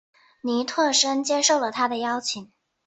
[0.41, 2.51] 倪柝声接受了他的邀请。